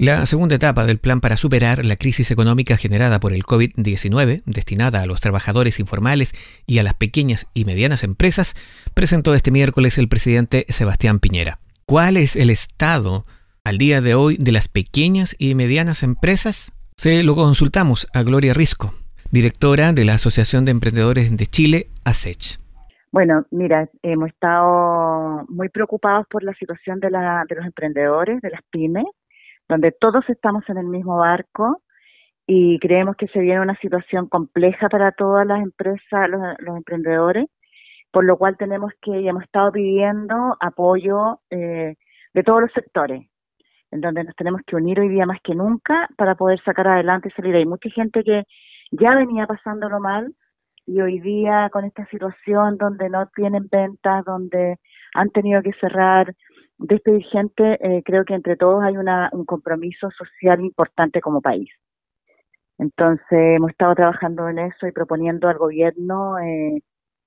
[0.00, 5.02] La segunda etapa del plan para superar la crisis económica generada por el COVID-19, destinada
[5.02, 6.34] a los trabajadores informales
[6.68, 8.54] y a las pequeñas y medianas empresas,
[8.94, 11.58] presentó este miércoles el presidente Sebastián Piñera.
[11.84, 13.26] ¿Cuál es el estado
[13.64, 16.70] al día de hoy de las pequeñas y medianas empresas?
[16.96, 18.94] Se lo consultamos a Gloria Risco,
[19.32, 22.60] directora de la Asociación de Emprendedores de Chile, ASECH.
[23.10, 28.60] Bueno, mira, hemos estado muy preocupados por la situación de, de los emprendedores, de las
[28.70, 29.06] pymes,
[29.68, 31.82] donde todos estamos en el mismo barco
[32.46, 37.46] y creemos que se viene una situación compleja para todas las empresas, los, emprendedores,
[38.10, 41.96] por lo cual tenemos que y hemos estado pidiendo apoyo eh,
[42.32, 43.26] de todos los sectores,
[43.90, 47.28] en donde nos tenemos que unir hoy día más que nunca para poder sacar adelante
[47.28, 47.54] y salir.
[47.54, 48.44] Hay mucha gente que
[48.92, 50.34] ya venía pasándolo mal
[50.86, 54.78] y hoy día con esta situación donde no tienen ventas, donde
[55.12, 56.34] han tenido que cerrar,
[56.78, 61.68] despedir gente, eh, creo que entre todos hay una, un compromiso social importante como país.
[62.78, 66.80] Entonces hemos estado trabajando en eso y proponiendo al gobierno eh,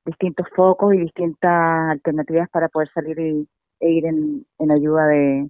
[0.06, 3.48] distintos focos y distintas alternativas para poder salir y,
[3.82, 5.50] e ir en, en ayuda de,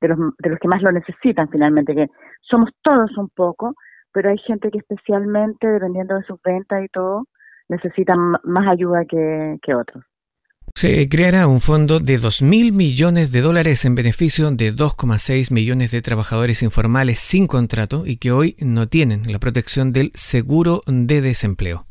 [0.00, 2.08] de, los, de los que más lo necesitan finalmente, que
[2.42, 3.74] somos todos un poco,
[4.12, 7.26] pero hay gente que especialmente, dependiendo de sus ventas y todo,
[7.68, 10.04] necesitan más ayuda que, que otros.
[10.80, 16.00] Se creará un fondo de 2.000 millones de dólares en beneficio de 2,6 millones de
[16.00, 21.84] trabajadores informales sin contrato y que hoy no tienen la protección del seguro de desempleo.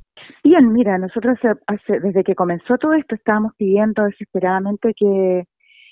[0.43, 1.37] Bien, mira, nosotros
[1.67, 5.43] hace, desde que comenzó todo esto estábamos pidiendo desesperadamente que,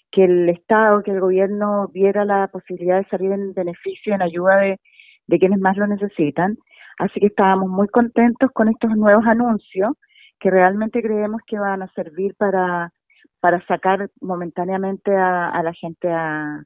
[0.10, 4.56] que el Estado, que el gobierno viera la posibilidad de salir en beneficio, en ayuda
[4.56, 4.80] de,
[5.28, 6.58] de quienes más lo necesitan.
[6.98, 9.94] Así que estábamos muy contentos con estos nuevos anuncios
[10.40, 12.92] que realmente creemos que van a servir para,
[13.40, 16.64] para sacar momentáneamente a, la gente a,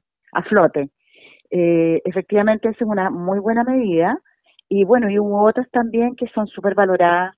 [0.48, 0.90] flote.
[1.50, 4.18] Eh, efectivamente, esa es una muy buena medida
[4.68, 7.36] y bueno, y hubo otras también que son súper valoradas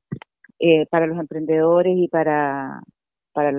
[0.61, 2.81] eh, para los emprendedores y para,
[3.33, 3.51] para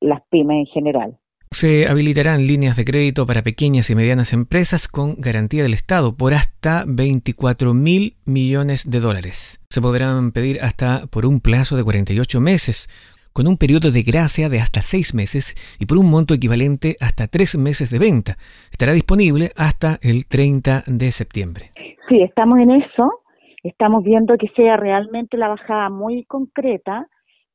[0.00, 1.19] las pymes en general.
[1.52, 6.32] Se habilitarán líneas de crédito para pequeñas y medianas empresas con garantía del Estado por
[6.32, 9.60] hasta 24 mil millones de dólares.
[9.68, 12.88] Se podrán pedir hasta por un plazo de 48 meses,
[13.32, 17.26] con un periodo de gracia de hasta 6 meses y por un monto equivalente hasta
[17.26, 18.36] 3 meses de venta.
[18.70, 21.72] Estará disponible hasta el 30 de septiembre.
[22.08, 23.22] Sí, estamos en eso.
[23.64, 27.08] Estamos viendo que sea realmente la bajada muy concreta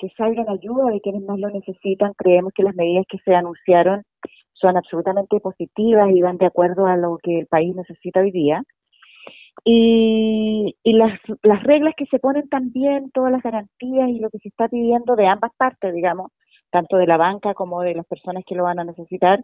[0.06, 2.14] que salgan ayuda de quienes más lo necesitan.
[2.16, 4.04] Creemos que las medidas que se anunciaron
[4.54, 8.62] son absolutamente positivas y van de acuerdo a lo que el país necesita hoy día.
[9.64, 14.40] Y, y las, las reglas que se ponen también, todas las garantías y lo que
[14.40, 16.32] se está pidiendo de ambas partes, digamos,
[16.70, 19.44] tanto de la banca como de las personas que lo van a necesitar,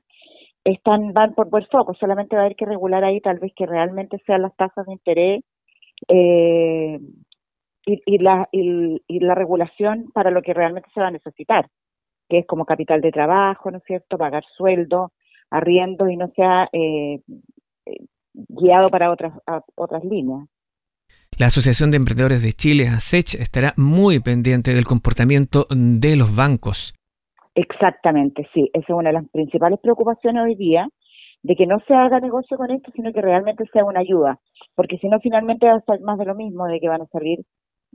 [0.64, 1.96] están van por buen foco.
[1.96, 4.94] Solamente va a haber que regular ahí tal vez que realmente sean las tasas de
[4.94, 5.44] interés
[6.08, 7.00] eh,
[7.86, 11.68] y, la, y, la regulación para lo que realmente se va a necesitar,
[12.30, 15.12] que es como capital de trabajo, ¿no es cierto?, pagar sueldo,
[15.50, 17.22] arriendo y no sea eh,
[17.86, 19.34] eh, guiado para otras,
[19.76, 20.48] otras líneas.
[21.38, 26.94] La Asociación de Emprendedores de Chile, ASECH, estará muy pendiente del comportamiento de los bancos.
[27.56, 28.70] Exactamente, sí.
[28.74, 30.88] Esa es una de las principales preocupaciones hoy día,
[31.44, 34.40] de que no se haga negocio con esto, sino que realmente sea una ayuda.
[34.76, 37.08] Porque si no, finalmente va a ser más de lo mismo, de que van a
[37.08, 37.40] salir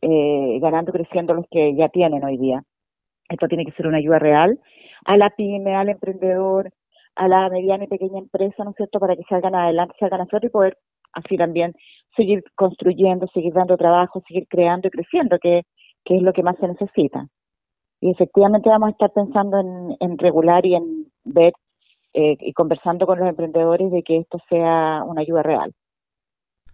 [0.03, 2.63] eh, ganando, creciendo los que ya tienen hoy día.
[3.29, 4.59] Esto tiene que ser una ayuda real
[5.05, 6.71] a la pyme, al emprendedor,
[7.17, 10.27] a la mediana y pequeña empresa, ¿no es cierto?, para que salgan adelante, salgan a
[10.27, 10.77] flote y poder
[11.13, 11.75] así también
[12.15, 15.63] seguir construyendo, seguir dando trabajo, seguir creando y creciendo, que,
[16.05, 17.27] es lo que más se necesita.
[18.01, 21.53] Y efectivamente vamos a estar pensando en, en regular y en ver
[22.19, 25.75] eh, y conversando con los emprendedores de que esto sea una ayuda real.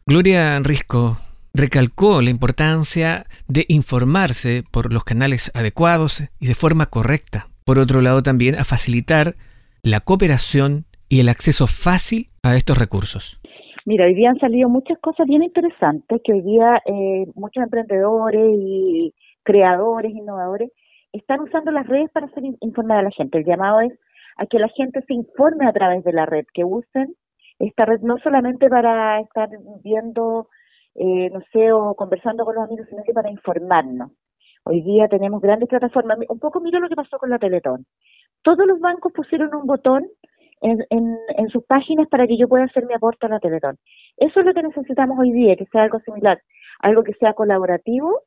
[0.07, 1.17] Gloria Risco,
[1.55, 7.47] recalcó la importancia de informarse por los canales adecuados y de forma correcta.
[7.65, 9.35] Por otro lado, también a facilitar
[9.83, 13.41] la cooperación y el acceso fácil a estos recursos.
[13.85, 18.49] Mira, hoy día han salido muchas cosas bien interesantes que hoy día eh, muchos emprendedores
[18.57, 19.13] y
[19.43, 20.71] creadores, innovadores,
[21.13, 23.39] están usando las redes para hacer informar a la gente.
[23.39, 23.93] El llamado es
[24.37, 27.15] a que la gente se informe a través de la red, que usen
[27.59, 29.49] esta red no solamente para estar
[29.85, 30.49] viendo
[30.95, 34.13] eh, no sé, o conversando con los amigos, sino que para informarnos.
[34.65, 36.19] Hoy día tenemos grandes plataformas.
[36.29, 37.87] Un poco mira lo que pasó con la Teletón.
[38.43, 40.07] Todos los bancos pusieron un botón
[40.61, 43.79] en, en, sus páginas para que yo pueda hacer mi aporte a la Teletón.
[44.17, 46.41] Eso es lo que necesitamos hoy día, que sea algo similar,
[46.81, 48.21] algo que sea colaborativo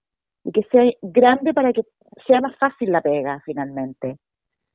[0.44, 1.83] y que sea grande para que
[2.27, 4.18] sea más fácil la pega finalmente.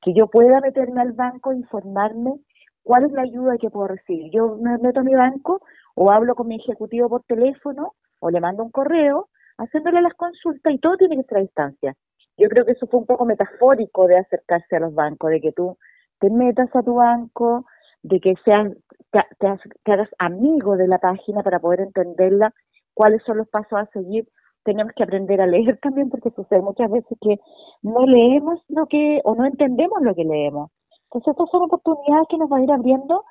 [0.01, 2.41] Que yo pueda meterme al banco, informarme
[2.83, 4.31] ¿Cuál es la ayuda que puedo recibir?
[4.33, 5.63] Yo me meto a mi banco
[6.03, 10.73] o hablo con mi ejecutivo por teléfono o le mando un correo haciéndole las consultas
[10.73, 11.95] y todo tiene que ser a distancia.
[12.39, 15.53] Yo creo que eso fue un poco metafórico de acercarse a los bancos, de que
[15.53, 15.77] tú
[16.19, 17.67] te metas a tu banco,
[18.03, 18.73] de que seas,
[19.11, 22.55] te, hagas amigo de la página para poder entenderla,
[22.95, 24.27] cuáles son los pasos a seguir.
[24.65, 27.39] Tenemos que aprender a leer también porque sucede muchas veces que
[27.83, 30.71] no leemos lo que o no entendemos lo que leemos.
[31.13, 33.23] Entonces estas son oportunidades que nos van a ir abriendo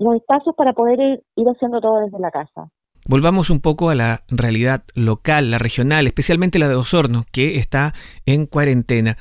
[0.00, 0.98] los espacios para poder
[1.36, 2.70] ir haciendo todo desde la casa.
[3.06, 7.92] Volvamos un poco a la realidad local, la regional, especialmente la de Osorno, que está
[8.26, 9.16] en cuarentena.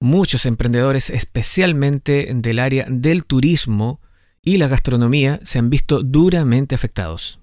[0.00, 4.00] Muchos emprendedores, especialmente del área del turismo
[4.44, 7.40] y la gastronomía, se han visto duramente afectados.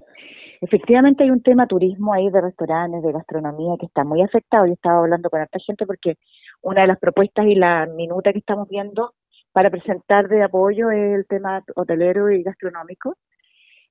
[0.61, 4.65] Efectivamente hay un tema turismo ahí de restaurantes, de gastronomía que está muy afectado.
[4.65, 6.15] Yo estaba hablando con esta gente porque
[6.61, 9.13] una de las propuestas y la minuta que estamos viendo
[9.59, 13.17] para presentar de apoyo es el tema hotelero y gastronómico.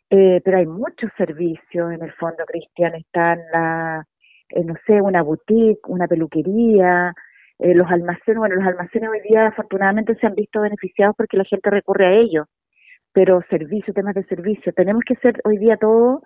[0.09, 2.95] Eh, pero hay muchos servicios en el fondo, Cristian.
[2.95, 4.03] Están, la,
[4.49, 7.13] eh, no sé, una boutique, una peluquería,
[7.59, 8.39] eh, los almacenes.
[8.39, 12.13] Bueno, los almacenes hoy día afortunadamente se han visto beneficiados porque la gente recurre a
[12.13, 12.47] ellos.
[13.13, 14.73] Pero servicio, temas de servicio.
[14.73, 16.23] Tenemos que hacer hoy día todo.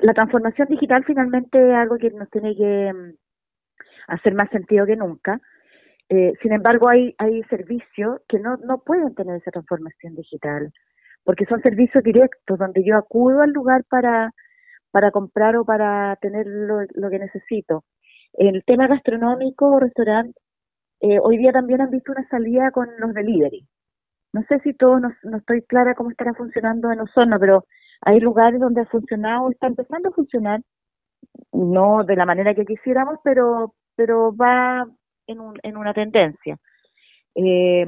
[0.00, 3.12] La transformación digital finalmente es algo que nos tiene que mm,
[4.08, 5.42] hacer más sentido que nunca.
[6.42, 10.72] Sin embargo, hay, hay servicios que no, no pueden tener esa transformación digital
[11.24, 14.32] porque son servicios directos donde yo acudo al lugar para,
[14.90, 17.84] para comprar o para tener lo, que necesito.
[18.34, 20.38] El tema gastronómico o restaurante,
[21.00, 23.66] eh, hoy día también han visto una salida con los delivery.
[24.32, 27.66] No sé si todo, no, no estoy clara cómo estará funcionando en Osorno, pero
[28.00, 30.60] hay lugares donde ha funcionado, está empezando a funcionar,
[31.52, 34.86] no de la manera que quisiéramos, pero, pero va
[35.32, 36.58] en, un, en una tendencia.
[37.34, 37.86] Eh,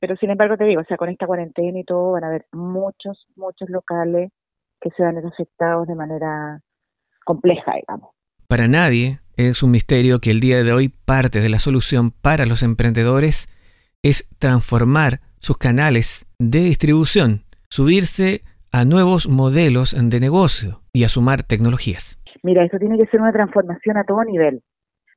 [0.00, 2.44] pero sin embargo te digo, o sea, con esta cuarentena y todo van a haber
[2.52, 4.30] muchos, muchos locales
[4.78, 6.60] que se van a ver afectados de manera
[7.24, 8.10] compleja, digamos.
[8.46, 12.44] Para nadie es un misterio que el día de hoy parte de la solución para
[12.44, 13.48] los emprendedores
[14.02, 21.42] es transformar sus canales de distribución, subirse a nuevos modelos de negocio y a sumar
[21.42, 22.20] tecnologías.
[22.42, 24.62] Mira, eso tiene que ser una transformación a todo nivel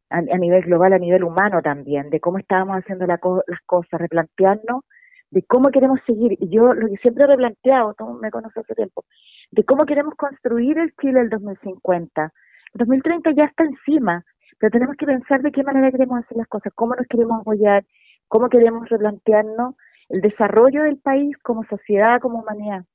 [0.10, 3.20] a, nivel global, a nivel humano también, de cómo estábamos haciendo las
[3.66, 4.84] cosas, replantearnos
[5.32, 6.38] de cómo queremos seguir.
[6.40, 9.06] Y yo lo que siempre he replanteado, tú me conoces hace tiempo,
[9.52, 12.24] de cómo queremos construir el Chile del 2050.
[12.24, 14.24] El 2030 ya está encima,
[14.60, 17.86] pero tenemos que pensar de qué manera queremos hacer las cosas, cómo nos queremos apoyar,
[18.28, 19.76] cómo queremos replantearnos
[20.10, 22.86] el desarrollo del país como sociedad, como humanidad.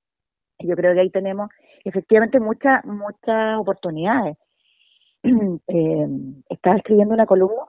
[0.59, 1.51] Y yo creo que ahí tenemos
[1.85, 4.37] efectivamente muchas muchas oportunidades.
[5.69, 6.09] eh,
[6.49, 7.63] estaba escribiendo una columna,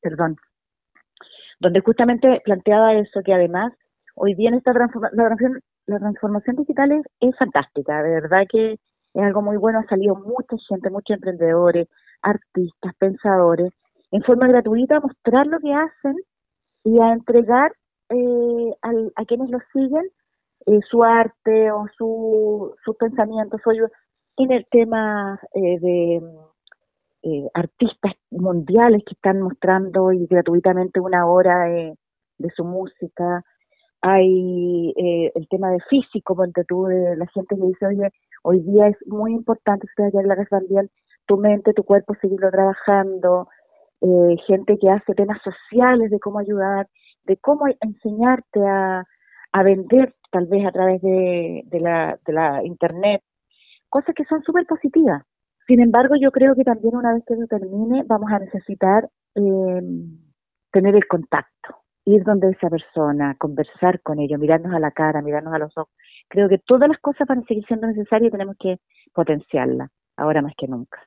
[0.00, 0.36] perdón,
[1.60, 3.72] donde justamente planteaba eso, que además
[4.14, 9.42] hoy día esta transformación, la transformación digital es, es, fantástica, de verdad que es algo
[9.42, 11.88] muy bueno, ha salido mucha gente, muchos emprendedores,
[12.22, 13.72] artistas, pensadores,
[14.10, 16.16] en forma gratuita a mostrar lo que hacen
[16.84, 17.72] y a entregar
[18.10, 20.04] eh, a quienes lo siguen
[20.66, 23.60] eh, su arte o su, sus pensamientos.
[24.36, 26.22] En el tema eh, de
[27.26, 31.96] eh, artistas mundiales que están mostrando y gratuitamente una hora de,
[32.54, 33.42] su música.
[34.02, 36.36] Hay eh, el tema de físico,
[36.68, 38.10] tú, de la gente que dice, oye,
[38.42, 40.90] hoy día es muy importante, ustedes ya en la casa también,
[41.26, 43.48] tu mente, tu cuerpo, seguirlo trabajando.
[44.02, 46.88] Eh, gente que hace temas sociales de cómo ayudar,
[47.24, 49.06] de cómo enseñarte a,
[49.64, 53.22] vender tal vez a través de, de, la, de la internet,
[53.88, 55.22] cosas que son súper positivas.
[55.66, 60.18] Sin embargo, yo creo que también una vez que eso termine, vamos a necesitar em,
[60.70, 65.54] tener el contacto, ir donde esa persona, conversar con ellos, mirarnos a la cara, mirarnos
[65.54, 65.92] a los ojos.
[66.28, 68.76] Creo que todas las cosas van a seguir siendo necesarias y tenemos que
[69.14, 70.98] potenciarlas, ahora más que nunca.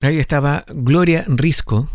[0.00, 1.88] Ahí estaba Gloria Risco,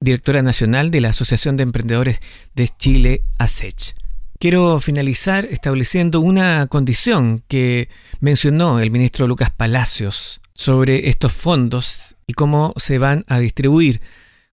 [0.00, 2.20] directora nacional de la Asociación de Emprendedores
[2.54, 3.94] de Chile, ASECH.
[4.38, 7.88] Quiero finalizar estableciendo una condición que
[8.20, 14.00] mencionó el ministro Lucas Palacios sobre estos fondos y cómo se van a distribuir.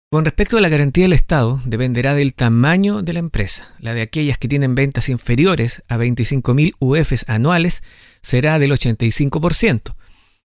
[0.09, 3.75] Con respecto a la garantía del Estado, dependerá del tamaño de la empresa.
[3.79, 7.81] La de aquellas que tienen ventas inferiores a 25.000 UFs anuales
[8.21, 9.95] será del 85%.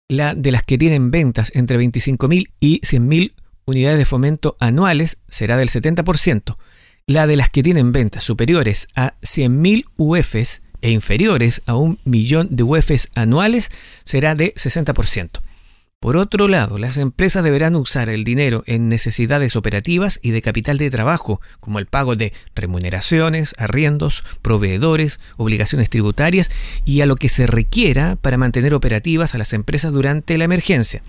[0.09, 3.33] La de las que tienen ventas entre 25.000 y 100.000
[3.65, 6.57] unidades de fomento anuales será del 70%.
[7.09, 12.55] La de las que tienen ventas superiores a 100.000 UFs e inferiores a un millón
[12.55, 13.71] de UFs anuales
[14.05, 15.41] será de 60%.
[15.99, 20.77] Por otro lado, las empresas deberán usar el dinero en necesidades operativas y de capital
[20.77, 26.51] de trabajo, como el pago de remuneraciones, arriendos, proveedores, obligaciones tributarias
[26.85, 31.03] y a lo que se requiera para mantener operativas a las empresas durante la emergencia.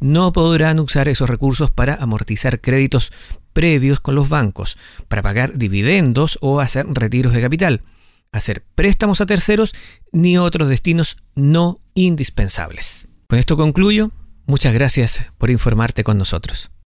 [0.00, 3.12] No podrán usar esos recursos para amortizar créditos
[3.52, 4.78] previos con los bancos,
[5.08, 7.82] para pagar dividendos o hacer retiros de capital,
[8.32, 9.74] hacer préstamos a terceros
[10.12, 13.08] ni otros destinos no indispensables.
[13.28, 14.12] Con esto concluyo.
[14.50, 16.72] Muchas gracias por informarte con nosotros.